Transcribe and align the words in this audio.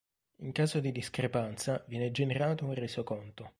In 0.37 0.51
caso 0.51 0.79
di 0.79 0.91
discrepanza, 0.91 1.85
viene 1.87 2.09
generato 2.09 2.65
un 2.65 2.73
resoconto. 2.73 3.49